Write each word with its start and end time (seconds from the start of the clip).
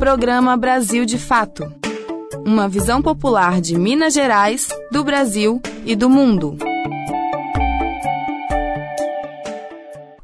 Programa 0.00 0.56
Brasil 0.56 1.04
de 1.04 1.18
Fato. 1.18 1.70
Uma 2.42 2.66
visão 2.66 3.02
popular 3.02 3.60
de 3.60 3.78
Minas 3.78 4.14
Gerais, 4.14 4.70
do 4.90 5.04
Brasil 5.04 5.60
e 5.84 5.94
do 5.94 6.08
mundo. 6.08 6.56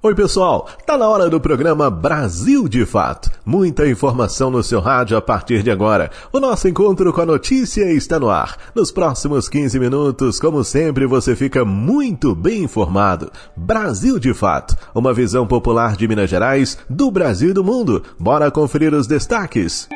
Oi, 0.03 0.15
pessoal! 0.15 0.67
Tá 0.87 0.97
na 0.97 1.07
hora 1.07 1.29
do 1.29 1.39
programa 1.39 1.91
Brasil 1.91 2.67
de 2.69 2.87
Fato. 2.87 3.36
Muita 3.49 3.89
informação 3.89 4.51
no 4.51 4.61
seu 4.61 4.81
rádio 4.81 5.17
a 5.17 5.23
partir 5.23 5.63
de 5.63 5.71
agora. 5.71 6.11
O 6.33 6.41
nosso 6.41 6.67
encontro 6.67 7.13
com 7.13 7.21
a 7.21 7.27
notícia 7.27 7.93
está 7.93 8.19
no 8.19 8.29
ar. 8.29 8.57
Nos 8.75 8.91
próximos 8.91 9.49
15 9.49 9.79
minutos, 9.79 10.41
como 10.41 10.65
sempre, 10.65 11.07
você 11.07 11.37
fica 11.37 11.65
muito 11.65 12.35
bem 12.35 12.65
informado. 12.65 13.31
Brasil 13.57 14.19
de 14.19 14.35
Fato, 14.35 14.77
uma 14.93 15.15
visão 15.15 15.47
popular 15.47 15.95
de 15.95 16.09
Minas 16.09 16.29
Gerais, 16.29 16.77
do 16.91 17.09
Brasil 17.09 17.51
e 17.51 17.53
do 17.53 17.63
mundo. 17.63 18.03
Bora 18.19 18.51
conferir 18.51 18.93
os 18.93 19.07
destaques. 19.07 19.89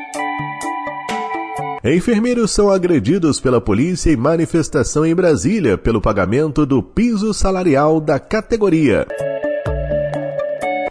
Enfermeiros 1.82 2.52
são 2.52 2.70
agredidos 2.70 3.40
pela 3.40 3.60
polícia 3.60 4.12
em 4.12 4.16
manifestação 4.16 5.04
em 5.04 5.12
Brasília 5.12 5.76
pelo 5.76 6.00
pagamento 6.00 6.64
do 6.64 6.80
piso 6.80 7.34
salarial 7.34 8.00
da 8.00 8.20
categoria. 8.20 9.08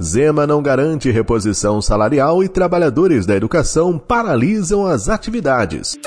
Zema 0.01 0.47
não 0.47 0.61
garante 0.61 1.11
reposição 1.11 1.81
salarial 1.81 2.41
e 2.41 2.47
trabalhadores 2.47 3.25
da 3.25 3.35
educação 3.35 3.97
paralisam 3.97 4.85
as 4.85 5.09
atividades. 5.09 5.97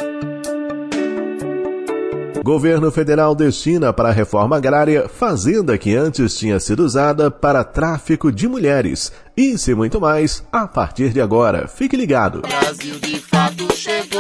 Governo 2.42 2.90
federal 2.90 3.36
destina 3.36 3.92
para 3.92 4.08
a 4.08 4.12
reforma 4.12 4.56
agrária 4.56 5.08
fazenda 5.08 5.78
que 5.78 5.94
antes 5.94 6.36
tinha 6.36 6.58
sido 6.58 6.80
usada 6.80 7.30
para 7.30 7.62
tráfico 7.62 8.32
de 8.32 8.48
mulheres. 8.48 9.12
Isso 9.36 9.70
e 9.70 9.74
muito 9.74 10.00
mais 10.00 10.42
a 10.50 10.66
partir 10.66 11.10
de 11.10 11.20
agora. 11.20 11.68
Fique 11.68 11.96
ligado. 11.96 12.42
Brasil 12.42 12.98
de 12.98 13.20
fato 13.20 13.72
chegou. 13.76 14.11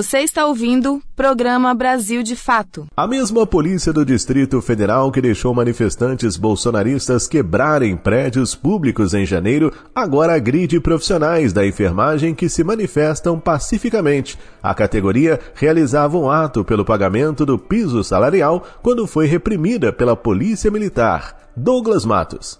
Você 0.00 0.20
está 0.20 0.46
ouvindo 0.46 1.02
Programa 1.14 1.74
Brasil 1.74 2.22
de 2.22 2.34
Fato. 2.34 2.86
A 2.96 3.06
mesma 3.06 3.46
polícia 3.46 3.92
do 3.92 4.02
Distrito 4.02 4.58
Federal 4.62 5.12
que 5.12 5.20
deixou 5.20 5.52
manifestantes 5.52 6.38
bolsonaristas 6.38 7.28
quebrarem 7.28 7.98
prédios 7.98 8.54
públicos 8.54 9.12
em 9.12 9.26
janeiro, 9.26 9.70
agora 9.94 10.34
agride 10.34 10.80
profissionais 10.80 11.52
da 11.52 11.66
enfermagem 11.66 12.34
que 12.34 12.48
se 12.48 12.64
manifestam 12.64 13.38
pacificamente. 13.38 14.38
A 14.62 14.72
categoria 14.72 15.38
realizava 15.54 16.16
um 16.16 16.30
ato 16.30 16.64
pelo 16.64 16.82
pagamento 16.82 17.44
do 17.44 17.58
piso 17.58 18.02
salarial 18.02 18.64
quando 18.80 19.06
foi 19.06 19.26
reprimida 19.26 19.92
pela 19.92 20.16
Polícia 20.16 20.70
Militar. 20.70 21.36
Douglas 21.54 22.06
Matos. 22.06 22.58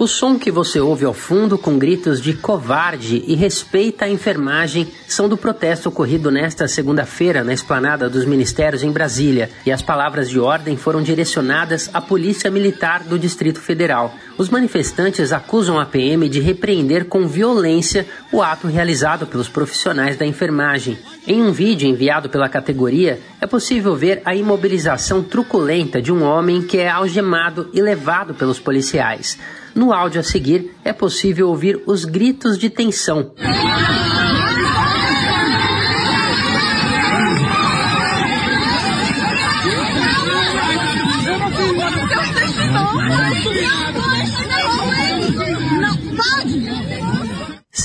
O 0.00 0.06
som 0.06 0.38
que 0.38 0.48
você 0.48 0.78
ouve 0.78 1.04
ao 1.04 1.12
fundo 1.12 1.58
com 1.58 1.76
gritos 1.76 2.22
de 2.22 2.32
covarde 2.32 3.24
e 3.26 3.34
respeita 3.34 4.04
a 4.04 4.08
enfermagem 4.08 4.86
são 5.08 5.28
do 5.28 5.36
protesto 5.36 5.88
ocorrido 5.88 6.30
nesta 6.30 6.68
segunda-feira 6.68 7.42
na 7.42 7.52
esplanada 7.52 8.08
dos 8.08 8.24
ministérios 8.24 8.84
em 8.84 8.92
Brasília, 8.92 9.50
e 9.66 9.72
as 9.72 9.82
palavras 9.82 10.30
de 10.30 10.38
ordem 10.38 10.76
foram 10.76 11.02
direcionadas 11.02 11.90
à 11.92 12.00
Polícia 12.00 12.48
Militar 12.48 13.02
do 13.02 13.18
Distrito 13.18 13.60
Federal. 13.60 14.14
Os 14.38 14.48
manifestantes 14.48 15.32
acusam 15.32 15.80
a 15.80 15.84
PM 15.84 16.28
de 16.28 16.38
repreender 16.38 17.06
com 17.06 17.26
violência 17.26 18.06
o 18.30 18.40
ato 18.40 18.68
realizado 18.68 19.26
pelos 19.26 19.48
profissionais 19.48 20.16
da 20.16 20.24
enfermagem. 20.24 20.96
Em 21.26 21.42
um 21.42 21.50
vídeo 21.50 21.88
enviado 21.88 22.28
pela 22.28 22.48
categoria, 22.48 23.18
é 23.40 23.48
possível 23.48 23.96
ver 23.96 24.22
a 24.24 24.32
imobilização 24.32 25.24
truculenta 25.24 26.00
de 26.00 26.12
um 26.12 26.22
homem 26.22 26.62
que 26.62 26.78
é 26.78 26.88
algemado 26.88 27.68
e 27.72 27.82
levado 27.82 28.32
pelos 28.32 28.60
policiais. 28.60 29.36
No 29.78 29.92
áudio 29.92 30.20
a 30.20 30.24
seguir, 30.24 30.74
é 30.84 30.92
possível 30.92 31.48
ouvir 31.48 31.80
os 31.86 32.04
gritos 32.04 32.58
de 32.58 32.68
tensão. 32.68 33.30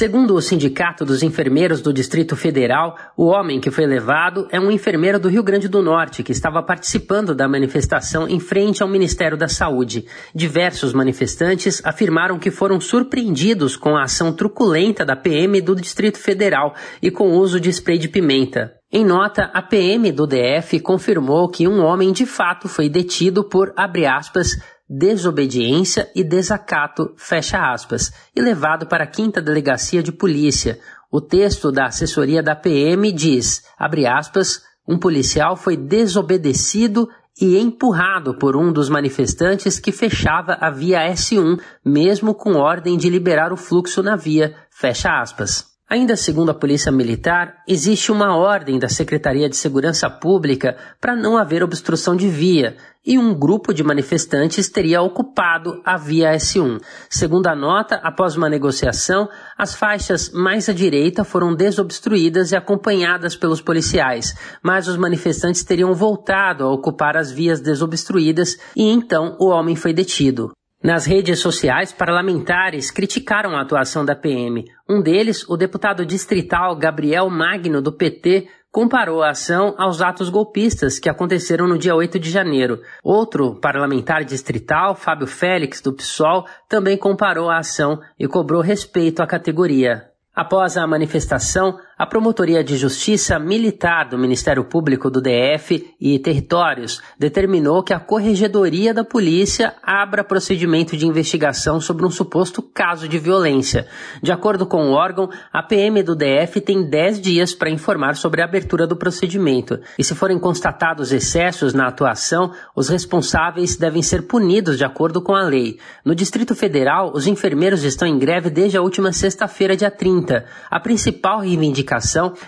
Segundo 0.04 0.36
o 0.36 0.42
Sindicato 0.42 1.06
dos 1.06 1.24
Enfermeiros 1.24 1.82
do 1.82 1.94
Distrito 1.94 2.36
Federal, 2.36 2.98
o 3.16 3.28
homem 3.28 3.62
que 3.62 3.72
foi 3.72 3.86
levado 3.86 4.50
é 4.52 4.60
um 4.60 4.70
enfermeiro 4.70 5.18
do 5.18 5.30
Rio 5.30 5.42
Grande 5.42 5.70
do 5.70 5.82
Norte 5.82 6.24
que 6.24 6.34
estava 6.34 6.62
participando 6.62 7.34
da 7.34 7.48
manifestação 7.48 8.28
em 8.28 8.38
frente 8.38 8.84
ao 8.84 8.90
Ministério 8.90 9.38
da 9.38 9.48
Saúde. 9.48 10.06
Diversos 10.36 10.92
manifestantes 10.92 11.82
afirmaram 11.86 12.38
que 12.38 12.52
foram 12.52 12.82
surpreendidos 12.82 13.78
com 13.78 13.96
a 13.96 14.04
ação 14.04 14.34
truculenta 14.34 15.06
da 15.06 15.16
PM 15.16 15.62
do 15.62 15.74
Distrito 15.74 16.20
Federal 16.20 16.76
e 17.02 17.10
com 17.10 17.30
o 17.30 17.40
uso 17.40 17.58
de 17.58 17.70
spray 17.70 17.98
de 17.98 18.10
pimenta. 18.10 18.74
Em 18.92 19.06
nota, 19.06 19.50
a 19.54 19.62
PM 19.62 20.12
do 20.12 20.28
DF 20.28 20.82
confirmou 20.82 21.48
que 21.48 21.66
um 21.66 21.82
homem 21.82 22.12
de 22.12 22.26
fato 22.26 22.68
foi 22.68 22.90
detido 22.90 23.42
por, 23.42 23.72
abre 23.78 24.06
aspas, 24.06 24.50
desobediência 24.90 26.10
e 26.16 26.24
desacato, 26.24 27.14
fecha 27.18 27.72
aspas, 27.72 28.12
e 28.36 28.42
levado 28.42 28.88
para 28.88 29.04
a 29.04 29.08
quinta 29.08 29.42
delegacia 29.42 30.04
de 30.04 30.12
polícia. 30.12 30.80
O 31.12 31.22
texto 31.22 31.72
da 31.72 31.86
assessoria 31.86 32.44
da 32.44 32.56
PM 32.56 33.12
diz, 33.12 33.64
abre 33.78 34.06
aspas, 34.06 34.62
um 34.88 34.98
policial 34.98 35.56
foi 35.56 35.78
desobedecido 35.78 37.08
e 37.40 37.58
empurrado 37.58 38.38
por 38.38 38.56
um 38.56 38.72
dos 38.72 38.90
manifestantes 38.90 39.80
que 39.80 39.92
fechava 39.92 40.58
a 40.60 40.70
via 40.70 41.00
S1, 41.12 41.60
mesmo 41.84 42.36
com 42.36 42.56
ordem 42.56 42.98
de 42.98 43.10
liberar 43.10 43.52
o 43.52 43.58
fluxo 43.58 44.04
na 44.04 44.16
via, 44.16 44.56
fecha 44.70 45.20
aspas. 45.20 45.74
Ainda 45.90 46.16
segundo 46.16 46.50
a 46.50 46.56
Polícia 46.56 46.92
Militar, 46.92 47.62
existe 47.68 48.12
uma 48.12 48.36
ordem 48.36 48.80
da 48.80 48.90
Secretaria 48.90 49.50
de 49.50 49.56
Segurança 49.56 50.10
Pública 50.10 50.76
para 51.00 51.16
não 51.16 51.38
haver 51.38 51.64
obstrução 51.64 52.16
de 52.16 52.28
via, 52.28 52.78
e 53.06 53.18
um 53.18 53.34
grupo 53.34 53.74
de 53.74 53.84
manifestantes 53.84 54.70
teria 54.70 55.02
ocupado 55.02 55.82
a 55.84 55.98
via 55.98 56.32
S1. 56.32 56.82
Segundo 57.10 57.48
a 57.48 57.56
nota, 57.56 57.96
após 57.98 58.36
uma 58.38 58.50
negociação, 58.50 59.28
as 59.58 59.76
faixas 59.76 60.32
mais 60.32 60.70
à 60.70 60.74
direita 60.74 61.24
foram 61.24 61.54
desobstruídas 61.54 62.52
e 62.52 62.56
acompanhadas 62.56 63.36
pelos 63.36 63.62
policiais, 63.62 64.34
mas 64.62 64.88
os 64.88 64.98
manifestantes 64.98 65.64
teriam 65.64 65.94
voltado 65.94 66.64
a 66.64 66.72
ocupar 66.72 67.18
as 67.18 67.32
vias 67.32 67.60
desobstruídas 67.60 68.58
e 68.76 68.84
então 68.84 69.36
o 69.40 69.48
homem 69.50 69.76
foi 69.76 69.94
detido. 69.94 70.52
Nas 70.84 71.06
redes 71.06 71.40
sociais, 71.40 71.94
parlamentares 71.94 72.92
criticaram 72.92 73.56
a 73.56 73.62
atuação 73.62 74.04
da 74.04 74.18
PM. 74.18 74.66
Um 74.90 75.02
deles, 75.02 75.48
o 75.48 75.56
deputado 75.56 76.06
distrital 76.06 76.76
Gabriel 76.76 77.30
Magno, 77.30 77.82
do 77.82 77.94
PT, 77.94 78.50
comparou 78.74 79.22
a 79.22 79.30
ação 79.30 79.76
aos 79.78 80.02
atos 80.02 80.30
golpistas 80.30 80.98
que 80.98 81.08
aconteceram 81.08 81.68
no 81.68 81.78
dia 81.78 81.94
8 81.94 82.20
de 82.20 82.32
janeiro. 82.32 82.82
Outro 83.04 83.54
parlamentar 83.54 84.26
distrital, 84.26 84.96
Fábio 84.96 85.28
Félix, 85.28 85.80
do 85.80 85.94
PSOL, 85.94 86.48
também 86.68 86.98
comparou 86.98 87.52
a 87.52 87.60
ação 87.60 88.00
e 88.18 88.28
cobrou 88.28 88.62
respeito 88.62 89.22
à 89.22 89.28
categoria. 89.28 90.10
Após 90.36 90.76
a 90.76 90.88
manifestação, 90.88 91.78
a 92.04 92.06
Promotoria 92.06 92.62
de 92.62 92.76
Justiça 92.76 93.40
Militar 93.40 94.10
do 94.10 94.18
Ministério 94.18 94.66
Público 94.66 95.10
do 95.10 95.22
DF 95.22 95.96
e 96.02 96.20
Territórios 96.20 97.02
determinou 97.18 97.82
que 97.82 97.94
a 97.94 98.00
Corregedoria 98.00 98.94
da 98.94 99.06
Polícia 99.06 99.74
abra 99.82 100.22
procedimento 100.22 100.98
de 100.98 101.08
investigação 101.08 101.80
sobre 101.80 102.06
um 102.06 102.10
suposto 102.12 102.62
caso 102.62 103.08
de 103.08 103.18
violência. 103.18 103.88
De 104.22 104.34
acordo 104.34 104.66
com 104.66 104.90
o 104.90 104.92
órgão, 104.92 105.30
a 105.54 105.64
PM 105.64 106.04
do 106.04 106.14
DF 106.14 106.60
tem 106.60 106.84
10 106.84 107.22
dias 107.22 107.54
para 107.56 107.70
informar 107.70 108.18
sobre 108.18 108.42
a 108.42 108.46
abertura 108.46 108.86
do 108.86 108.98
procedimento. 108.98 109.80
E 109.98 110.04
se 110.04 110.14
forem 110.14 110.38
constatados 110.38 111.14
excessos 111.14 111.74
na 111.74 111.88
atuação, 111.88 112.52
os 112.76 112.90
responsáveis 112.90 113.78
devem 113.78 114.02
ser 114.02 114.24
punidos 114.24 114.78
de 114.78 114.84
acordo 114.84 115.22
com 115.22 115.34
a 115.34 115.44
lei. 115.44 115.80
No 116.04 116.14
Distrito 116.14 116.54
Federal, 116.54 117.14
os 117.16 117.28
enfermeiros 117.28 117.82
estão 117.86 118.06
em 118.06 118.20
greve 118.20 118.50
desde 118.50 118.78
a 118.78 118.82
última 118.82 119.14
sexta-feira, 119.14 119.78
dia 119.78 119.90
30. 119.90 120.44
A 120.70 120.82
principal 120.82 121.40
reivindicação 121.40 121.93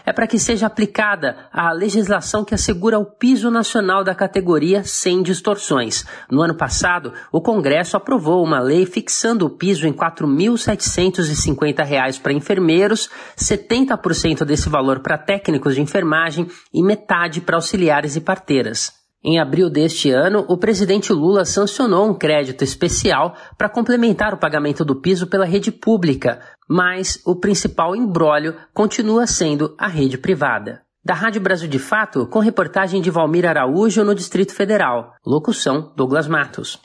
é 0.06 0.14
para 0.14 0.28
que 0.28 0.40
seja 0.40 0.68
aplicada 0.68 1.36
a 1.52 1.72
legislação 1.72 2.44
que 2.44 2.56
assegura 2.56 3.00
o 3.00 3.06
piso 3.06 3.52
nacional 3.52 4.04
da 4.04 4.16
categoria 4.16 4.84
sem 4.84 5.22
distorções. 5.22 6.06
No 6.30 6.42
ano 6.42 6.56
passado, 6.56 7.14
o 7.32 7.42
Congresso 7.42 7.96
aprovou 7.98 8.44
uma 8.44 8.60
lei 8.60 8.86
fixando 8.86 9.46
o 9.46 9.50
piso 9.50 9.88
em 9.88 9.92
R$ 9.92 9.98
4.750 9.98 12.22
para 12.22 12.34
enfermeiros, 12.34 13.10
70% 13.38 14.46
desse 14.46 14.70
valor 14.70 15.00
para 15.00 15.18
técnicos 15.18 15.76
de 15.76 15.82
enfermagem 15.82 16.48
e 16.74 16.82
metade 16.84 17.42
para 17.42 17.58
auxiliares 17.58 18.16
e 18.16 18.22
parteiras. 18.22 19.05
Em 19.28 19.40
abril 19.40 19.72
deste 19.72 20.12
ano, 20.12 20.46
o 20.48 20.56
presidente 20.56 21.12
Lula 21.12 21.46
sancionou 21.46 22.08
um 22.08 22.14
crédito 22.14 22.64
especial 22.64 23.36
para 23.58 23.68
complementar 23.68 24.36
o 24.36 24.38
pagamento 24.38 24.86
do 24.86 25.02
piso 25.02 25.26
pela 25.26 25.46
rede 25.46 25.72
pública, 25.72 26.42
mas 26.70 27.20
o 27.26 27.36
principal 27.36 27.96
embrólio 27.96 28.56
continua 28.72 29.26
sendo 29.26 29.74
a 29.80 29.88
rede 29.88 30.16
privada. 30.16 30.84
Da 31.04 31.16
Rádio 31.16 31.42
Brasil 31.42 31.68
de 31.68 31.80
Fato, 31.80 32.28
com 32.28 32.38
reportagem 32.38 33.02
de 33.02 33.10
Valmir 33.10 33.48
Araújo 33.48 34.04
no 34.04 34.14
Distrito 34.14 34.54
Federal. 34.54 35.16
Locução: 35.26 35.92
Douglas 35.96 36.28
Matos. 36.28 36.80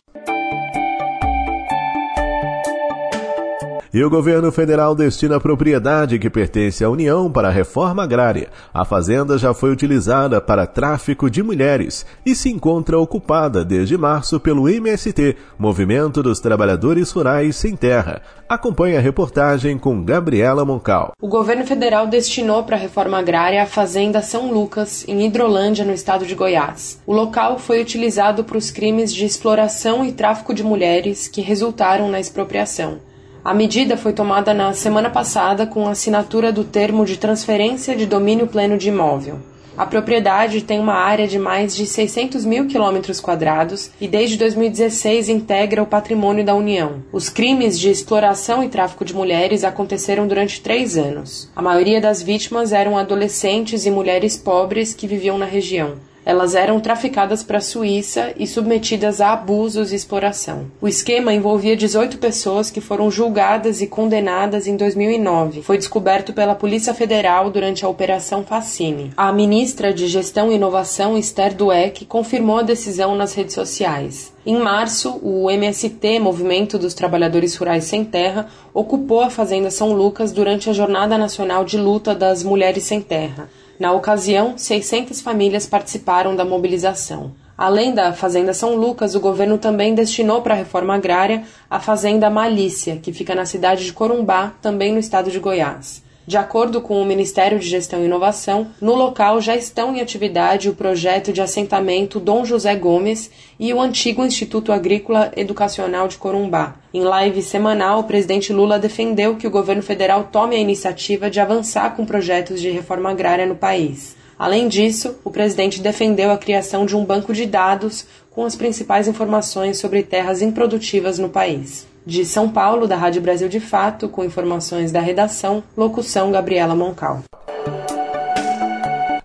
E 3.92 4.04
o 4.04 4.08
governo 4.08 4.52
federal 4.52 4.94
destina 4.94 5.34
a 5.34 5.40
propriedade 5.40 6.16
que 6.20 6.30
pertence 6.30 6.84
à 6.84 6.88
União 6.88 7.28
para 7.28 7.48
a 7.48 7.50
reforma 7.50 8.04
agrária. 8.04 8.48
A 8.72 8.84
fazenda 8.84 9.36
já 9.36 9.52
foi 9.52 9.72
utilizada 9.72 10.40
para 10.40 10.64
tráfico 10.64 11.28
de 11.28 11.42
mulheres 11.42 12.06
e 12.24 12.32
se 12.36 12.48
encontra 12.48 12.96
ocupada 12.96 13.64
desde 13.64 13.98
março 13.98 14.38
pelo 14.38 14.68
MST, 14.68 15.36
Movimento 15.58 16.22
dos 16.22 16.38
Trabalhadores 16.38 17.10
Rurais 17.10 17.56
Sem 17.56 17.74
Terra. 17.74 18.22
Acompanhe 18.48 18.96
a 18.96 19.00
reportagem 19.00 19.76
com 19.76 20.04
Gabriela 20.04 20.64
Moncal. 20.64 21.12
O 21.20 21.26
governo 21.26 21.66
federal 21.66 22.06
destinou 22.06 22.62
para 22.62 22.76
a 22.76 22.80
reforma 22.80 23.18
agrária 23.18 23.60
a 23.60 23.66
fazenda 23.66 24.22
São 24.22 24.52
Lucas, 24.52 25.04
em 25.08 25.26
Hidrolândia, 25.26 25.84
no 25.84 25.92
estado 25.92 26.24
de 26.24 26.36
Goiás. 26.36 27.00
O 27.04 27.12
local 27.12 27.58
foi 27.58 27.82
utilizado 27.82 28.44
para 28.44 28.56
os 28.56 28.70
crimes 28.70 29.12
de 29.12 29.24
exploração 29.24 30.04
e 30.04 30.12
tráfico 30.12 30.54
de 30.54 30.62
mulheres 30.62 31.26
que 31.26 31.40
resultaram 31.40 32.08
na 32.08 32.20
expropriação. 32.20 33.09
A 33.42 33.54
medida 33.54 33.96
foi 33.96 34.12
tomada 34.12 34.52
na 34.52 34.74
semana 34.74 35.08
passada 35.08 35.66
com 35.66 35.88
a 35.88 35.92
assinatura 35.92 36.52
do 36.52 36.62
termo 36.62 37.06
de 37.06 37.16
transferência 37.16 37.96
de 37.96 38.04
domínio 38.04 38.46
pleno 38.46 38.76
de 38.76 38.88
imóvel. 38.88 39.38
A 39.78 39.86
propriedade 39.86 40.60
tem 40.60 40.78
uma 40.78 40.92
área 40.92 41.26
de 41.26 41.38
mais 41.38 41.74
de 41.74 41.86
600 41.86 42.44
mil 42.44 42.66
quilômetros 42.66 43.18
quadrados 43.18 43.90
e 43.98 44.06
desde 44.06 44.36
2016 44.36 45.30
integra 45.30 45.82
o 45.82 45.86
patrimônio 45.86 46.44
da 46.44 46.54
União. 46.54 47.02
Os 47.10 47.30
crimes 47.30 47.80
de 47.80 47.88
exploração 47.88 48.62
e 48.62 48.68
tráfico 48.68 49.06
de 49.06 49.14
mulheres 49.14 49.64
aconteceram 49.64 50.28
durante 50.28 50.60
três 50.60 50.98
anos. 50.98 51.50
A 51.56 51.62
maioria 51.62 51.98
das 51.98 52.22
vítimas 52.22 52.74
eram 52.74 52.98
adolescentes 52.98 53.86
e 53.86 53.90
mulheres 53.90 54.36
pobres 54.36 54.92
que 54.92 55.06
viviam 55.06 55.38
na 55.38 55.46
região. 55.46 55.94
Elas 56.24 56.54
eram 56.54 56.78
traficadas 56.80 57.42
para 57.42 57.58
a 57.58 57.62
Suíça 57.62 58.32
e 58.36 58.46
submetidas 58.46 59.20
a 59.20 59.32
abusos 59.32 59.92
e 59.92 59.96
exploração. 59.96 60.66
O 60.80 60.86
esquema 60.86 61.32
envolvia 61.32 61.76
18 61.76 62.18
pessoas 62.18 62.70
que 62.70 62.80
foram 62.80 63.10
julgadas 63.10 63.80
e 63.80 63.86
condenadas 63.86 64.66
em 64.66 64.76
2009. 64.76 65.62
Foi 65.62 65.78
descoberto 65.78 66.32
pela 66.32 66.54
Polícia 66.54 66.92
Federal 66.92 67.50
durante 67.50 67.84
a 67.84 67.88
Operação 67.88 68.44
Facine. 68.44 69.12
A 69.16 69.32
ministra 69.32 69.92
de 69.94 70.06
Gestão 70.06 70.52
e 70.52 70.56
Inovação, 70.56 71.16
Esther 71.16 71.54
Dweck, 71.54 72.04
confirmou 72.04 72.58
a 72.58 72.62
decisão 72.62 73.14
nas 73.14 73.34
redes 73.34 73.54
sociais. 73.54 74.32
Em 74.44 74.58
março, 74.58 75.18
o 75.22 75.50
MST, 75.50 76.18
Movimento 76.18 76.78
dos 76.78 76.94
Trabalhadores 76.94 77.54
Rurais 77.56 77.84
Sem 77.84 78.04
Terra, 78.04 78.48
ocupou 78.72 79.20
a 79.20 79.30
Fazenda 79.30 79.70
São 79.70 79.92
Lucas 79.92 80.32
durante 80.32 80.70
a 80.70 80.72
Jornada 80.72 81.18
Nacional 81.18 81.64
de 81.64 81.76
Luta 81.76 82.14
das 82.14 82.42
Mulheres 82.42 82.84
Sem 82.84 83.00
Terra. 83.00 83.48
Na 83.80 83.92
ocasião, 83.92 84.58
600 84.58 85.22
famílias 85.22 85.66
participaram 85.66 86.36
da 86.36 86.44
mobilização. 86.44 87.32
Além 87.56 87.94
da 87.94 88.12
Fazenda 88.12 88.52
São 88.52 88.76
Lucas, 88.76 89.14
o 89.14 89.20
governo 89.20 89.56
também 89.56 89.94
destinou 89.94 90.42
para 90.42 90.52
a 90.52 90.56
reforma 90.58 90.94
agrária 90.94 91.44
a 91.70 91.80
Fazenda 91.80 92.28
Malícia, 92.28 92.98
que 92.98 93.10
fica 93.10 93.34
na 93.34 93.46
cidade 93.46 93.86
de 93.86 93.94
Corumbá, 93.94 94.52
também 94.60 94.92
no 94.92 94.98
estado 94.98 95.30
de 95.30 95.38
Goiás. 95.38 96.02
De 96.30 96.36
acordo 96.36 96.80
com 96.80 97.02
o 97.02 97.04
Ministério 97.04 97.58
de 97.58 97.66
Gestão 97.66 98.02
e 98.02 98.04
Inovação, 98.04 98.68
no 98.80 98.94
local 98.94 99.40
já 99.40 99.56
estão 99.56 99.96
em 99.96 100.00
atividade 100.00 100.68
o 100.68 100.76
projeto 100.76 101.32
de 101.32 101.40
assentamento 101.40 102.20
Dom 102.20 102.44
José 102.44 102.72
Gomes 102.76 103.32
e 103.58 103.74
o 103.74 103.80
antigo 103.80 104.24
Instituto 104.24 104.70
Agrícola 104.70 105.32
Educacional 105.36 106.06
de 106.06 106.18
Corumbá. 106.18 106.76
Em 106.94 107.02
live 107.02 107.42
semanal, 107.42 107.98
o 107.98 108.04
presidente 108.04 108.52
Lula 108.52 108.78
defendeu 108.78 109.34
que 109.34 109.46
o 109.48 109.50
governo 109.50 109.82
federal 109.82 110.28
tome 110.30 110.54
a 110.54 110.60
iniciativa 110.60 111.28
de 111.28 111.40
avançar 111.40 111.96
com 111.96 112.06
projetos 112.06 112.60
de 112.60 112.70
reforma 112.70 113.10
agrária 113.10 113.44
no 113.44 113.56
país. 113.56 114.14
Além 114.38 114.68
disso, 114.68 115.16
o 115.24 115.32
presidente 115.32 115.80
defendeu 115.80 116.30
a 116.30 116.38
criação 116.38 116.86
de 116.86 116.96
um 116.96 117.04
banco 117.04 117.34
de 117.34 117.44
dados 117.44 118.06
com 118.30 118.44
as 118.44 118.54
principais 118.54 119.08
informações 119.08 119.78
sobre 119.78 120.04
terras 120.04 120.40
improdutivas 120.42 121.18
no 121.18 121.28
país. 121.28 121.89
De 122.06 122.24
São 122.24 122.48
Paulo, 122.48 122.86
da 122.86 122.96
Rádio 122.96 123.20
Brasil 123.20 123.48
de 123.48 123.60
Fato, 123.60 124.08
com 124.08 124.24
informações 124.24 124.90
da 124.90 125.00
redação, 125.00 125.62
locução 125.76 126.32
Gabriela 126.32 126.74
Moncal. 126.74 127.22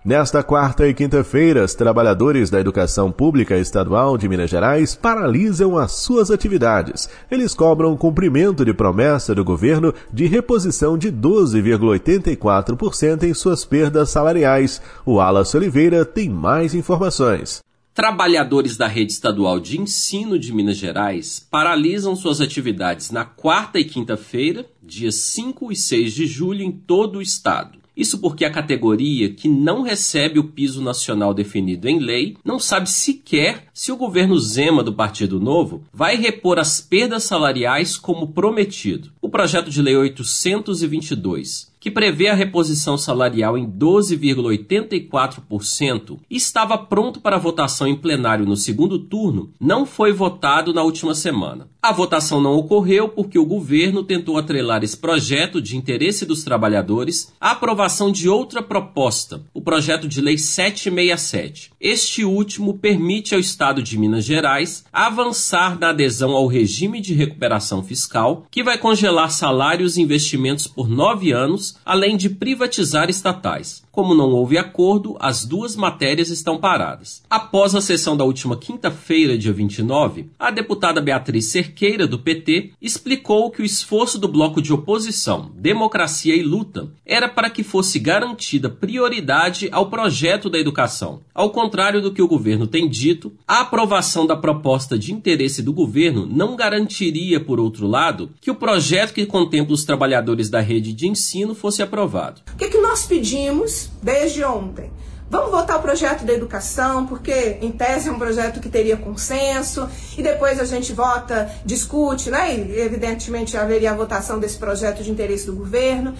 Nesta 0.06 0.40
quarta 0.40 0.86
e 0.86 0.94
quinta-feira, 0.94 1.64
os 1.64 1.74
trabalhadores 1.74 2.48
da 2.48 2.60
educação 2.60 3.10
pública 3.10 3.56
estadual 3.56 4.16
de 4.16 4.28
Minas 4.28 4.48
Gerais 4.48 4.94
paralisam 4.94 5.76
as 5.76 5.94
suas 5.94 6.30
atividades. 6.30 7.08
Eles 7.28 7.54
cobram 7.54 7.96
cumprimento 7.96 8.64
de 8.64 8.72
promessa 8.72 9.34
do 9.34 9.42
governo 9.42 9.92
de 10.12 10.26
reposição 10.26 10.96
de 10.96 11.10
12,84% 11.10 13.24
em 13.24 13.34
suas 13.34 13.64
perdas 13.64 14.10
salariais. 14.10 14.80
O 15.04 15.18
Alas 15.18 15.52
Oliveira 15.56 16.04
tem 16.04 16.28
mais 16.28 16.72
informações. 16.72 17.66
Trabalhadores 17.96 18.76
da 18.76 18.86
rede 18.86 19.12
estadual 19.12 19.58
de 19.58 19.80
ensino 19.80 20.38
de 20.38 20.52
Minas 20.52 20.76
Gerais 20.76 21.40
paralisam 21.50 22.14
suas 22.14 22.42
atividades 22.42 23.10
na 23.10 23.24
quarta 23.24 23.80
e 23.80 23.84
quinta-feira, 23.86 24.66
dias 24.82 25.14
5 25.14 25.72
e 25.72 25.76
6 25.76 26.12
de 26.12 26.26
julho, 26.26 26.62
em 26.62 26.70
todo 26.70 27.16
o 27.16 27.22
estado. 27.22 27.78
Isso 27.96 28.18
porque 28.18 28.44
a 28.44 28.50
categoria 28.50 29.32
que 29.32 29.48
não 29.48 29.80
recebe 29.80 30.38
o 30.38 30.44
piso 30.44 30.82
nacional 30.82 31.32
definido 31.32 31.88
em 31.88 31.98
lei 31.98 32.36
não 32.44 32.58
sabe 32.58 32.90
sequer 32.90 33.64
se 33.72 33.90
o 33.90 33.96
governo 33.96 34.38
Zema 34.38 34.82
do 34.82 34.92
Partido 34.92 35.40
Novo 35.40 35.82
vai 35.90 36.16
repor 36.16 36.58
as 36.58 36.82
perdas 36.82 37.24
salariais 37.24 37.96
como 37.96 38.28
prometido. 38.28 39.10
O 39.26 39.28
projeto 39.28 39.72
de 39.72 39.82
lei 39.82 39.96
822 39.96 41.74
que 41.86 41.90
prevê 41.90 42.26
a 42.26 42.34
reposição 42.34 42.98
salarial 42.98 43.56
em 43.56 43.64
12,84%, 43.64 46.18
estava 46.28 46.76
pronto 46.76 47.20
para 47.20 47.38
votação 47.38 47.86
em 47.86 47.94
plenário 47.94 48.44
no 48.44 48.56
segundo 48.56 48.98
turno, 48.98 49.52
não 49.60 49.86
foi 49.86 50.12
votado 50.12 50.74
na 50.74 50.82
última 50.82 51.14
semana. 51.14 51.68
A 51.80 51.92
votação 51.92 52.40
não 52.40 52.56
ocorreu 52.56 53.08
porque 53.08 53.38
o 53.38 53.46
governo 53.46 54.02
tentou 54.02 54.36
atrelar 54.36 54.82
esse 54.82 54.96
projeto 54.96 55.62
de 55.62 55.76
interesse 55.76 56.26
dos 56.26 56.42
trabalhadores 56.42 57.32
à 57.40 57.52
aprovação 57.52 58.10
de 58.10 58.28
outra 58.28 58.60
proposta, 58.60 59.44
o 59.54 59.62
projeto 59.62 60.08
de 60.08 60.20
lei 60.20 60.36
767. 60.36 61.70
Este 61.80 62.24
último 62.24 62.76
permite 62.76 63.34
ao 63.34 63.40
Estado 63.40 63.80
de 63.80 63.96
Minas 63.96 64.24
Gerais 64.24 64.84
avançar 64.92 65.78
na 65.78 65.90
adesão 65.90 66.32
ao 66.32 66.48
regime 66.48 67.00
de 67.00 67.14
recuperação 67.14 67.84
fiscal, 67.84 68.44
que 68.50 68.64
vai 68.64 68.76
congelar 68.76 69.15
salários 69.28 69.96
e 69.96 70.02
investimentos 70.02 70.66
por 70.66 70.88
nove 70.88 71.32
anos 71.32 71.76
além 71.84 72.16
de 72.16 72.28
privatizar 72.28 73.08
estatais. 73.08 73.82
Como 73.96 74.14
não 74.14 74.30
houve 74.32 74.58
acordo, 74.58 75.16
as 75.18 75.46
duas 75.46 75.74
matérias 75.74 76.28
estão 76.28 76.58
paradas. 76.58 77.22
Após 77.30 77.74
a 77.74 77.80
sessão 77.80 78.14
da 78.14 78.26
última 78.26 78.54
quinta-feira, 78.54 79.38
dia 79.38 79.54
29, 79.54 80.26
a 80.38 80.50
deputada 80.50 81.00
Beatriz 81.00 81.46
Cerqueira, 81.46 82.06
do 82.06 82.18
PT, 82.18 82.72
explicou 82.78 83.50
que 83.50 83.62
o 83.62 83.64
esforço 83.64 84.18
do 84.18 84.28
bloco 84.28 84.60
de 84.60 84.70
oposição, 84.70 85.50
Democracia 85.56 86.36
e 86.36 86.42
Luta, 86.42 86.90
era 87.06 87.26
para 87.26 87.48
que 87.48 87.62
fosse 87.62 87.98
garantida 87.98 88.68
prioridade 88.68 89.70
ao 89.72 89.88
projeto 89.88 90.50
da 90.50 90.58
educação. 90.58 91.20
Ao 91.34 91.48
contrário 91.48 92.02
do 92.02 92.12
que 92.12 92.20
o 92.20 92.28
governo 92.28 92.66
tem 92.66 92.90
dito, 92.90 93.32
a 93.48 93.60
aprovação 93.60 94.26
da 94.26 94.36
proposta 94.36 94.98
de 94.98 95.10
interesse 95.10 95.62
do 95.62 95.72
governo 95.72 96.26
não 96.26 96.54
garantiria, 96.54 97.40
por 97.40 97.58
outro 97.58 97.86
lado, 97.86 98.28
que 98.42 98.50
o 98.50 98.54
projeto 98.54 99.14
que 99.14 99.24
contempla 99.24 99.74
os 99.74 99.84
trabalhadores 99.84 100.50
da 100.50 100.60
rede 100.60 100.92
de 100.92 101.08
ensino 101.08 101.54
fosse 101.54 101.82
aprovado. 101.82 102.42
O 102.52 102.58
que, 102.58 102.68
que 102.68 102.78
nós 102.78 103.06
pedimos 103.06 103.85
desde 104.02 104.44
ontem. 104.44 104.92
Vamos 105.28 105.50
votar 105.50 105.78
o 105.78 105.82
projeto 105.82 106.24
da 106.24 106.32
educação, 106.32 107.04
porque 107.06 107.58
em 107.60 107.72
tese 107.72 108.08
é 108.08 108.12
um 108.12 108.18
projeto 108.18 108.60
que 108.60 108.68
teria 108.68 108.96
consenso, 108.96 109.88
e 110.16 110.22
depois 110.22 110.60
a 110.60 110.64
gente 110.64 110.92
vota, 110.92 111.50
discute, 111.64 112.30
né? 112.30 112.54
E 112.54 112.80
evidentemente 112.80 113.56
haveria 113.56 113.90
a 113.90 113.94
votação 113.94 114.38
desse 114.38 114.56
projeto 114.56 115.02
de 115.02 115.10
interesse 115.10 115.46
do 115.46 115.54
governo. 115.54 116.14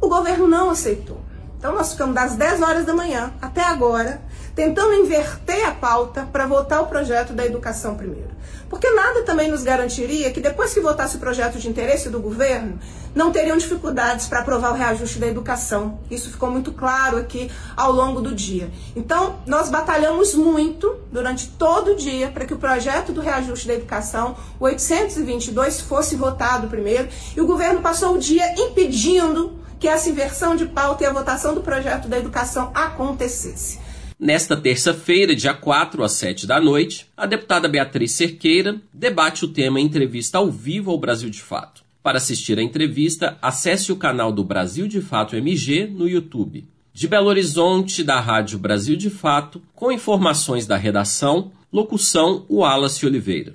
O 0.00 0.08
governo 0.08 0.48
não 0.48 0.70
aceitou. 0.70 1.20
Então 1.58 1.74
nós 1.74 1.92
ficamos 1.92 2.14
das 2.14 2.34
10 2.34 2.62
horas 2.62 2.84
da 2.86 2.94
manhã 2.94 3.32
até 3.40 3.62
agora 3.62 4.20
tentando 4.54 4.94
inverter 4.94 5.66
a 5.66 5.72
pauta 5.72 6.28
para 6.30 6.46
votar 6.46 6.82
o 6.82 6.86
projeto 6.86 7.32
da 7.32 7.44
educação 7.44 7.96
primeiro. 7.96 8.30
Porque 8.74 8.90
nada 8.90 9.22
também 9.22 9.48
nos 9.48 9.62
garantiria 9.62 10.32
que 10.32 10.40
depois 10.40 10.74
que 10.74 10.80
votasse 10.80 11.14
o 11.14 11.20
projeto 11.20 11.60
de 11.60 11.68
interesse 11.68 12.10
do 12.10 12.18
governo, 12.18 12.76
não 13.14 13.30
teriam 13.30 13.56
dificuldades 13.56 14.26
para 14.26 14.40
aprovar 14.40 14.72
o 14.72 14.74
reajuste 14.74 15.20
da 15.20 15.28
educação. 15.28 16.00
Isso 16.10 16.28
ficou 16.28 16.50
muito 16.50 16.72
claro 16.72 17.18
aqui 17.18 17.48
ao 17.76 17.92
longo 17.92 18.20
do 18.20 18.34
dia. 18.34 18.68
Então, 18.96 19.38
nós 19.46 19.70
batalhamos 19.70 20.34
muito 20.34 20.96
durante 21.12 21.50
todo 21.50 21.92
o 21.92 21.94
dia 21.94 22.32
para 22.32 22.44
que 22.46 22.52
o 22.52 22.58
projeto 22.58 23.12
do 23.12 23.20
reajuste 23.20 23.68
da 23.68 23.74
educação, 23.74 24.34
o 24.58 24.64
822, 24.64 25.80
fosse 25.82 26.16
votado 26.16 26.66
primeiro, 26.66 27.08
e 27.36 27.40
o 27.40 27.46
governo 27.46 27.80
passou 27.80 28.16
o 28.16 28.18
dia 28.18 28.60
impedindo 28.60 29.56
que 29.78 29.86
essa 29.86 30.10
inversão 30.10 30.56
de 30.56 30.66
pauta 30.66 31.04
e 31.04 31.06
a 31.06 31.12
votação 31.12 31.54
do 31.54 31.60
projeto 31.60 32.08
da 32.08 32.18
educação 32.18 32.72
acontecesse. 32.74 33.83
Nesta 34.24 34.56
terça-feira, 34.56 35.36
dia 35.36 35.52
4 35.52 36.02
às 36.02 36.12
7 36.12 36.46
da 36.46 36.58
noite, 36.58 37.06
a 37.14 37.26
deputada 37.26 37.68
Beatriz 37.68 38.12
Cerqueira 38.12 38.80
debate 38.90 39.44
o 39.44 39.48
tema 39.48 39.78
em 39.78 39.84
entrevista 39.84 40.38
ao 40.38 40.50
vivo 40.50 40.90
ao 40.90 40.98
Brasil 40.98 41.28
de 41.28 41.42
Fato. 41.42 41.82
Para 42.02 42.16
assistir 42.16 42.58
a 42.58 42.62
entrevista, 42.62 43.36
acesse 43.42 43.92
o 43.92 43.96
canal 43.96 44.32
do 44.32 44.42
Brasil 44.42 44.88
de 44.88 45.02
Fato 45.02 45.36
MG 45.36 45.86
no 45.88 46.08
YouTube. 46.08 46.66
De 46.90 47.06
Belo 47.06 47.26
Horizonte, 47.26 48.02
da 48.02 48.18
Rádio 48.18 48.58
Brasil 48.58 48.96
de 48.96 49.10
Fato, 49.10 49.60
com 49.74 49.92
informações 49.92 50.66
da 50.66 50.78
redação, 50.78 51.52
locução 51.70 52.46
Wallace 52.48 53.04
Oliveira. 53.04 53.52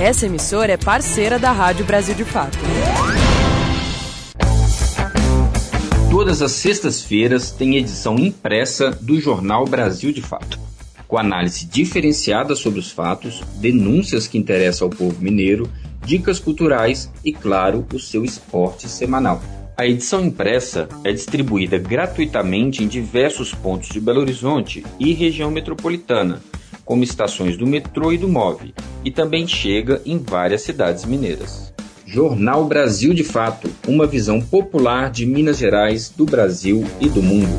Essa 0.00 0.24
emissora 0.24 0.72
é 0.72 0.76
parceira 0.78 1.38
da 1.38 1.52
Rádio 1.52 1.84
Brasil 1.84 2.14
de 2.14 2.24
Fato. 2.24 2.56
Todas 6.10 6.42
as 6.42 6.50
sextas-feiras 6.50 7.52
tem 7.52 7.76
edição 7.76 8.18
impressa 8.18 8.90
do 8.90 9.20
jornal 9.20 9.64
Brasil 9.64 10.10
de 10.10 10.20
Fato, 10.20 10.58
com 11.06 11.16
análise 11.16 11.64
diferenciada 11.64 12.56
sobre 12.56 12.80
os 12.80 12.90
fatos, 12.90 13.40
denúncias 13.58 14.26
que 14.26 14.36
interessam 14.36 14.88
ao 14.88 14.90
povo 14.90 15.22
mineiro, 15.22 15.70
dicas 16.04 16.40
culturais 16.40 17.08
e, 17.24 17.32
claro, 17.32 17.86
o 17.94 17.98
seu 18.00 18.24
esporte 18.24 18.88
semanal. 18.88 19.40
A 19.76 19.86
edição 19.86 20.24
impressa 20.24 20.88
é 21.04 21.12
distribuída 21.12 21.78
gratuitamente 21.78 22.82
em 22.82 22.88
diversos 22.88 23.54
pontos 23.54 23.88
de 23.88 24.00
Belo 24.00 24.20
Horizonte 24.20 24.84
e 24.98 25.12
região 25.12 25.48
metropolitana, 25.48 26.42
como 26.84 27.04
estações 27.04 27.56
do 27.56 27.68
metrô 27.68 28.12
e 28.12 28.18
do 28.18 28.28
MOVE, 28.28 28.74
e 29.04 29.12
também 29.12 29.46
chega 29.46 30.02
em 30.04 30.18
várias 30.18 30.62
cidades 30.62 31.04
mineiras. 31.04 31.69
Jornal 32.12 32.64
Brasil 32.64 33.14
de 33.14 33.22
Fato 33.22 33.70
uma 33.86 34.04
visão 34.04 34.40
popular 34.40 35.12
de 35.12 35.24
Minas 35.24 35.58
Gerais, 35.58 36.08
do 36.08 36.26
Brasil 36.26 36.84
e 37.00 37.08
do 37.08 37.22
mundo. 37.22 37.56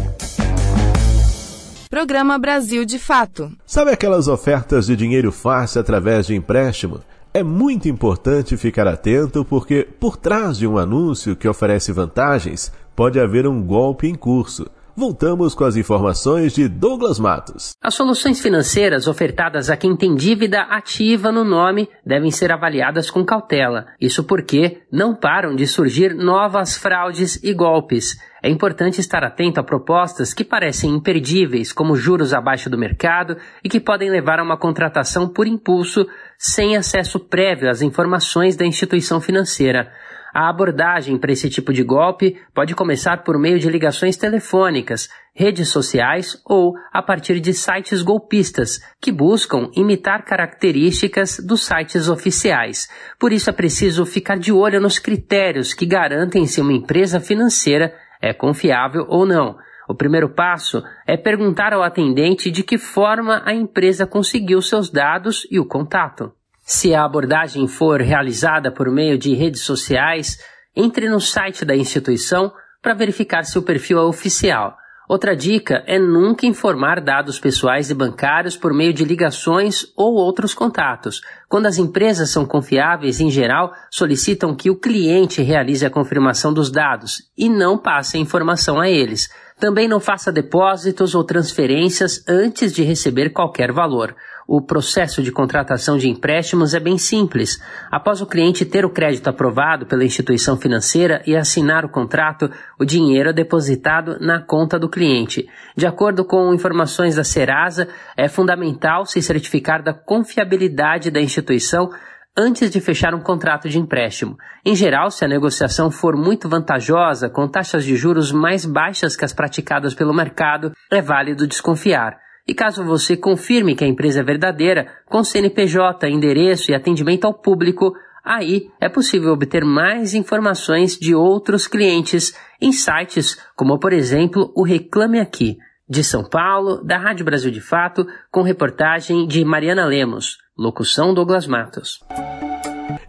Programa 1.89 2.37
Brasil 2.37 2.83
de 2.83 2.99
Fato. 2.99 3.49
Sabe 3.65 3.91
aquelas 3.91 4.27
ofertas 4.27 4.87
de 4.87 4.95
dinheiro 4.97 5.31
fácil 5.31 5.79
através 5.79 6.27
de 6.27 6.35
empréstimo? 6.35 6.99
É 7.33 7.41
muito 7.41 7.87
importante 7.87 8.57
ficar 8.57 8.87
atento 8.87 9.45
porque, 9.45 9.87
por 9.97 10.17
trás 10.17 10.57
de 10.57 10.67
um 10.67 10.77
anúncio 10.77 11.33
que 11.33 11.47
oferece 11.47 11.93
vantagens, 11.93 12.73
pode 12.93 13.21
haver 13.21 13.47
um 13.47 13.63
golpe 13.63 14.05
em 14.05 14.15
curso. 14.15 14.67
Voltamos 14.95 15.55
com 15.55 15.63
as 15.63 15.77
informações 15.77 16.53
de 16.53 16.67
Douglas 16.67 17.17
Matos. 17.17 17.71
As 17.81 17.93
soluções 17.95 18.41
financeiras 18.41 19.07
ofertadas 19.07 19.69
a 19.69 19.77
quem 19.77 19.95
tem 19.95 20.15
dívida 20.15 20.61
ativa 20.61 21.31
no 21.31 21.43
nome 21.45 21.89
devem 22.05 22.29
ser 22.29 22.51
avaliadas 22.51 23.09
com 23.09 23.23
cautela. 23.23 23.85
Isso 23.99 24.23
porque 24.23 24.81
não 24.91 25.15
param 25.15 25.55
de 25.55 25.65
surgir 25.65 26.13
novas 26.13 26.75
fraudes 26.75 27.41
e 27.41 27.53
golpes. 27.53 28.17
É 28.43 28.49
importante 28.49 28.99
estar 28.99 29.23
atento 29.23 29.59
a 29.59 29.63
propostas 29.63 30.33
que 30.33 30.43
parecem 30.43 30.89
imperdíveis, 30.89 31.71
como 31.71 31.95
juros 31.95 32.33
abaixo 32.33 32.69
do 32.69 32.77
mercado 32.77 33.37
e 33.63 33.69
que 33.69 33.79
podem 33.79 34.09
levar 34.09 34.39
a 34.39 34.43
uma 34.43 34.57
contratação 34.57 35.29
por 35.29 35.47
impulso 35.47 36.07
sem 36.37 36.75
acesso 36.75 37.19
prévio 37.19 37.69
às 37.69 37.81
informações 37.81 38.55
da 38.55 38.65
instituição 38.65 39.21
financeira. 39.21 39.91
A 40.33 40.49
abordagem 40.49 41.17
para 41.17 41.31
esse 41.31 41.49
tipo 41.49 41.73
de 41.73 41.83
golpe 41.83 42.37
pode 42.53 42.73
começar 42.73 43.23
por 43.23 43.37
meio 43.37 43.59
de 43.59 43.69
ligações 43.69 44.15
telefônicas, 44.15 45.09
redes 45.33 45.69
sociais 45.69 46.41
ou 46.45 46.73
a 46.91 47.01
partir 47.01 47.39
de 47.39 47.53
sites 47.53 48.01
golpistas 48.01 48.79
que 49.01 49.11
buscam 49.11 49.69
imitar 49.75 50.23
características 50.23 51.37
dos 51.45 51.65
sites 51.65 52.07
oficiais. 52.07 52.89
Por 53.19 53.33
isso 53.33 53.49
é 53.49 53.53
preciso 53.53 54.05
ficar 54.05 54.37
de 54.37 54.51
olho 54.51 54.79
nos 54.79 54.99
critérios 54.99 55.73
que 55.73 55.85
garantem 55.85 56.45
se 56.45 56.61
uma 56.61 56.73
empresa 56.73 57.19
financeira 57.19 57.93
é 58.21 58.33
confiável 58.33 59.05
ou 59.09 59.25
não. 59.25 59.57
O 59.89 59.95
primeiro 59.95 60.29
passo 60.29 60.81
é 61.05 61.17
perguntar 61.17 61.73
ao 61.73 61.83
atendente 61.83 62.49
de 62.49 62.63
que 62.63 62.77
forma 62.77 63.41
a 63.45 63.53
empresa 63.53 64.07
conseguiu 64.07 64.61
seus 64.61 64.89
dados 64.89 65.45
e 65.51 65.59
o 65.59 65.65
contato. 65.65 66.31
Se 66.61 66.93
a 66.93 67.03
abordagem 67.03 67.67
for 67.67 68.01
realizada 68.01 68.71
por 68.71 68.89
meio 68.91 69.17
de 69.17 69.33
redes 69.33 69.61
sociais, 69.61 70.37
entre 70.75 71.09
no 71.09 71.19
site 71.19 71.65
da 71.65 71.75
instituição 71.75 72.51
para 72.81 72.93
verificar 72.93 73.43
se 73.43 73.57
o 73.57 73.63
perfil 73.63 73.99
é 73.99 74.03
oficial. 74.03 74.77
Outra 75.11 75.35
dica 75.35 75.83
é 75.87 75.99
nunca 75.99 76.45
informar 76.45 77.01
dados 77.01 77.37
pessoais 77.37 77.89
e 77.89 77.93
bancários 77.93 78.55
por 78.55 78.73
meio 78.73 78.93
de 78.93 79.03
ligações 79.03 79.85
ou 79.97 80.13
outros 80.13 80.53
contatos. 80.53 81.19
Quando 81.49 81.65
as 81.65 81.77
empresas 81.77 82.29
são 82.29 82.45
confiáveis, 82.45 83.19
em 83.19 83.29
geral, 83.29 83.73
solicitam 83.91 84.55
que 84.55 84.69
o 84.69 84.79
cliente 84.79 85.41
realize 85.41 85.85
a 85.85 85.89
confirmação 85.89 86.53
dos 86.53 86.71
dados 86.71 87.23
e 87.37 87.49
não 87.49 87.77
passe 87.77 88.15
a 88.15 88.21
informação 88.21 88.79
a 88.79 88.89
eles. 88.89 89.27
Também 89.59 89.85
não 89.85 89.99
faça 89.99 90.31
depósitos 90.31 91.13
ou 91.13 91.25
transferências 91.25 92.23
antes 92.25 92.71
de 92.71 92.81
receber 92.81 93.31
qualquer 93.31 93.73
valor. 93.73 94.15
O 94.53 94.59
processo 94.59 95.23
de 95.23 95.31
contratação 95.31 95.97
de 95.97 96.09
empréstimos 96.09 96.73
é 96.73 96.79
bem 96.81 96.97
simples. 96.97 97.57
Após 97.89 98.19
o 98.19 98.25
cliente 98.25 98.65
ter 98.65 98.83
o 98.83 98.89
crédito 98.89 99.29
aprovado 99.29 99.85
pela 99.85 100.03
instituição 100.03 100.57
financeira 100.57 101.21
e 101.25 101.37
assinar 101.37 101.85
o 101.85 101.89
contrato, 101.89 102.51
o 102.77 102.83
dinheiro 102.83 103.29
é 103.29 103.33
depositado 103.33 104.19
na 104.19 104.41
conta 104.41 104.77
do 104.77 104.89
cliente. 104.89 105.47
De 105.73 105.87
acordo 105.87 106.25
com 106.25 106.53
informações 106.53 107.15
da 107.15 107.23
Serasa, 107.23 107.87
é 108.17 108.27
fundamental 108.27 109.05
se 109.05 109.21
certificar 109.21 109.81
da 109.81 109.93
confiabilidade 109.93 111.09
da 111.09 111.21
instituição 111.21 111.89
antes 112.37 112.69
de 112.69 112.81
fechar 112.81 113.15
um 113.15 113.21
contrato 113.21 113.69
de 113.69 113.79
empréstimo. 113.79 114.35
Em 114.65 114.75
geral, 114.75 115.09
se 115.11 115.23
a 115.23 115.29
negociação 115.29 115.89
for 115.89 116.17
muito 116.17 116.49
vantajosa, 116.49 117.29
com 117.29 117.47
taxas 117.47 117.85
de 117.85 117.95
juros 117.95 118.33
mais 118.33 118.65
baixas 118.65 119.15
que 119.15 119.23
as 119.23 119.31
praticadas 119.31 119.93
pelo 119.93 120.13
mercado, 120.13 120.73
é 120.91 121.01
válido 121.01 121.47
desconfiar. 121.47 122.19
E 122.51 122.53
caso 122.53 122.83
você 122.83 123.15
confirme 123.15 123.75
que 123.77 123.83
a 123.85 123.87
empresa 123.87 124.19
é 124.19 124.23
verdadeira, 124.23 124.85
com 125.05 125.23
CNPJ, 125.23 126.09
endereço 126.09 126.69
e 126.69 126.75
atendimento 126.75 127.23
ao 127.23 127.33
público, 127.33 127.93
aí 128.25 128.67
é 128.77 128.89
possível 128.89 129.31
obter 129.31 129.63
mais 129.63 130.13
informações 130.13 130.97
de 130.99 131.15
outros 131.15 131.65
clientes 131.65 132.35
em 132.59 132.73
sites 132.73 133.39
como, 133.55 133.79
por 133.79 133.93
exemplo, 133.93 134.51
o 134.53 134.63
Reclame 134.63 135.21
Aqui, 135.21 135.55
de 135.89 136.03
São 136.03 136.25
Paulo, 136.25 136.83
da 136.83 136.97
Rádio 136.97 137.23
Brasil 137.23 137.51
de 137.51 137.61
Fato, 137.61 138.05
com 138.29 138.41
reportagem 138.41 139.25
de 139.25 139.45
Mariana 139.45 139.85
Lemos, 139.85 140.37
locução 140.57 141.13
Douglas 141.13 141.47
Matos. 141.47 142.01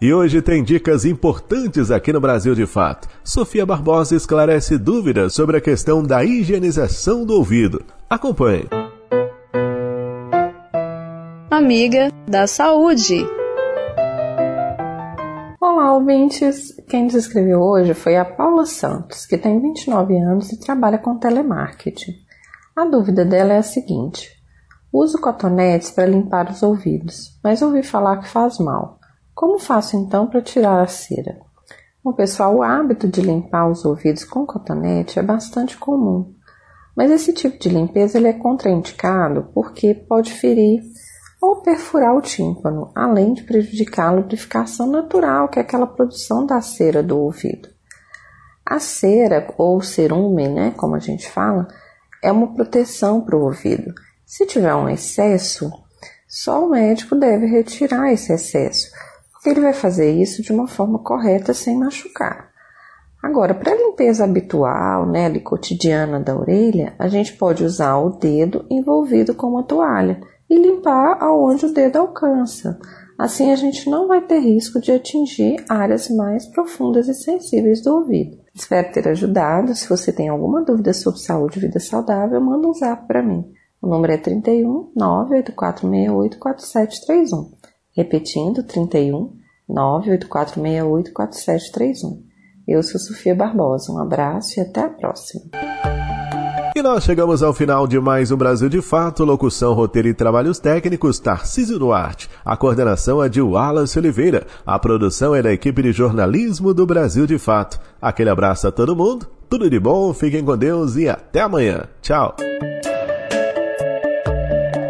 E 0.01 0.15
hoje 0.15 0.41
tem 0.41 0.63
dicas 0.63 1.05
importantes 1.05 1.91
aqui 1.91 2.13
no 2.13 2.21
Brasil 2.21 2.55
de 2.55 2.65
Fato. 2.65 3.09
Sofia 3.25 3.67
Barbosa 3.67 4.15
esclarece 4.15 4.79
dúvidas 4.79 5.35
sobre 5.35 5.57
a 5.57 5.61
questão 5.61 6.01
da 6.01 6.25
higienização 6.25 7.27
do 7.27 7.35
ouvido. 7.35 7.85
Acompanhe 8.09 8.69
amiga 11.53 12.11
da 12.27 12.47
saúde. 12.47 13.27
Olá, 15.61 15.93
ouvintes! 15.93 16.75
Quem 16.89 17.05
nos 17.05 17.15
escreveu 17.15 17.61
hoje 17.61 17.93
foi 17.93 18.17
a 18.17 18.25
Paula 18.25 18.65
Santos, 18.65 19.27
que 19.27 19.37
tem 19.37 19.61
29 19.61 20.17
anos 20.17 20.51
e 20.51 20.59
trabalha 20.59 20.97
com 20.97 21.19
telemarketing. 21.19 22.13
A 22.75 22.87
dúvida 22.87 23.23
dela 23.23 23.53
é 23.53 23.59
a 23.59 23.63
seguinte: 23.63 24.31
uso 24.91 25.21
cotonetes 25.21 25.91
para 25.91 26.07
limpar 26.07 26.51
os 26.51 26.63
ouvidos, 26.63 27.39
mas 27.45 27.61
ouvi 27.61 27.83
falar 27.83 28.17
que 28.17 28.29
faz 28.29 28.59
mal. 28.59 28.99
Como 29.35 29.59
faço 29.59 29.95
então 29.95 30.27
para 30.27 30.41
tirar 30.41 30.81
a 30.81 30.87
cera? 30.87 31.39
Bom, 32.03 32.15
pessoal, 32.15 32.57
o 32.57 32.63
hábito 32.63 33.07
de 33.07 33.21
limpar 33.21 33.69
os 33.69 33.85
ouvidos 33.85 34.25
com 34.25 34.47
cotonete 34.47 35.19
é 35.19 35.23
bastante 35.23 35.77
comum, 35.77 36.35
mas 36.97 37.11
esse 37.11 37.35
tipo 37.35 37.59
de 37.59 37.69
limpeza 37.69 38.17
ele 38.17 38.29
é 38.29 38.33
contraindicado 38.33 39.51
porque 39.53 39.95
pode 39.95 40.33
ferir 40.33 40.83
ou 41.43 41.57
perfurar 41.57 42.17
o 42.17 42.23
tímpano, 42.23 42.93
além 42.95 43.35
de 43.35 43.43
prejudicar 43.43 44.11
a 44.11 44.13
lubrificação 44.13 44.87
natural, 44.87 45.49
que 45.49 45.59
é 45.59 45.63
aquela 45.63 45.89
produção 45.89 46.47
da 46.47 46.61
cera 46.61 47.03
do 47.03 47.19
ouvido. 47.19 47.69
A 48.65 48.79
cera, 48.79 49.53
ou 49.59 49.83
cerume, 49.83 50.47
né, 50.47 50.73
como 50.77 50.95
a 50.95 51.01
gente 51.01 51.29
fala, 51.29 51.67
é 52.23 52.31
uma 52.31 52.55
proteção 52.55 53.21
para 53.21 53.37
o 53.37 53.43
ouvido. 53.43 53.93
Se 54.25 54.47
tiver 54.47 54.73
um 54.73 54.89
excesso, 54.89 55.69
só 56.29 56.65
o 56.65 56.71
médico 56.71 57.17
deve 57.17 57.47
retirar 57.47 58.13
esse 58.13 58.33
excesso, 58.33 58.93
porque 59.33 59.51
ele 59.51 59.61
vai 59.61 59.73
fazer 59.73 60.13
isso 60.13 60.43
de 60.43 60.53
uma 60.53 60.69
forma 60.69 61.01
correta 61.01 61.53
sem 61.53 61.77
machucar. 61.77 62.53
Agora, 63.21 63.53
para 63.53 63.73
a 63.73 63.77
limpeza 63.77 64.23
habitual, 64.23 65.07
né, 65.07 65.27
ali, 65.27 65.41
cotidiana 65.41 66.21
da 66.21 66.37
orelha, 66.37 66.95
a 67.01 67.09
gente 67.09 67.33
pode 67.33 67.65
usar 67.65 67.97
o 67.97 68.11
dedo 68.11 68.65
envolvido 68.71 69.35
com 69.35 69.49
uma 69.49 69.65
toalha 69.65 70.21
e 70.53 70.59
limpar 70.59 71.17
aonde 71.23 71.65
o 71.65 71.73
dedo 71.73 71.97
alcança. 71.97 72.79
Assim 73.19 73.51
a 73.51 73.57
gente 73.57 73.89
não 73.89 74.07
vai 74.07 74.21
ter 74.21 74.39
risco 74.39 74.79
de 74.79 74.93
atingir 74.93 75.65
áreas 75.67 76.11
mais 76.11 76.45
profundas 76.47 77.09
e 77.09 77.15
sensíveis 77.15 77.83
do 77.83 77.95
ouvido. 77.95 78.37
Espero 78.55 78.93
ter 78.93 79.09
ajudado. 79.09 79.75
Se 79.75 79.89
você 79.89 80.13
tem 80.13 80.29
alguma 80.29 80.63
dúvida 80.63 80.93
sobre 80.93 81.21
saúde 81.21 81.59
e 81.59 81.63
vida 81.63 81.81
saudável, 81.81 82.39
manda 82.39 82.69
um 82.69 82.75
zap 82.75 83.07
para 83.07 83.23
mim. 83.23 83.51
O 83.81 83.87
número 83.87 84.13
é 84.13 84.19
31 84.19 84.93
98468 84.95 86.39
4731. 86.39 87.51
Repetindo, 87.97 88.63
31 88.63 89.33
98468 89.67 91.13
4731. 91.15 92.23
Eu 92.69 92.83
sou 92.83 93.01
Sofia 93.01 93.35
Barbosa. 93.35 93.91
Um 93.91 93.99
abraço 93.99 94.61
e 94.61 94.63
até 94.63 94.83
a 94.83 94.91
próxima. 94.91 95.45
E 96.83 96.85
nós 96.85 97.05
chegamos 97.05 97.45
ao 97.45 97.55
final 97.55 97.87
de 97.87 98.01
mais 98.01 98.33
um 98.33 98.37
Brasil 98.37 98.69
de 98.69 98.83
Fato, 98.83 99.25
locução, 99.25 99.73
roteiro 99.73 100.09
e 100.09 100.15
trabalhos 100.15 100.59
técnicos, 100.59 101.21
Tarcísio 101.21 101.79
Duarte. 101.79 102.29
A 102.45 102.57
coordenação 102.57 103.23
é 103.23 103.29
de 103.29 103.41
Wallace 103.41 103.97
Oliveira. 103.97 104.49
A 104.67 104.77
produção 104.81 105.33
é 105.33 105.41
da 105.41 105.53
equipe 105.53 105.81
de 105.81 105.93
jornalismo 105.93 106.75
do 106.75 106.85
Brasil 106.85 107.25
de 107.25 107.39
Fato. 107.39 107.79
Aquele 108.01 108.31
abraço 108.31 108.67
a 108.67 108.73
todo 108.73 108.97
mundo, 108.97 109.31
tudo 109.49 109.71
de 109.71 109.79
bom, 109.79 110.13
fiquem 110.13 110.45
com 110.45 110.59
Deus 110.59 110.97
e 110.97 111.09
até 111.09 111.43
amanhã. 111.43 111.85
Tchau. 112.03 112.35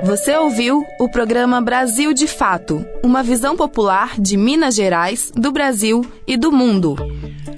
Você 0.02 0.34
ouviu 0.34 0.82
o 0.99 1.11
programa 1.11 1.61
Brasil 1.61 2.14
de 2.14 2.26
Fato, 2.26 2.82
uma 3.04 3.22
visão 3.22 3.54
popular 3.54 4.18
de 4.18 4.38
Minas 4.38 4.75
Gerais, 4.75 5.30
do 5.37 5.52
Brasil 5.52 6.00
e 6.26 6.38
do 6.38 6.50
mundo. 6.50 6.96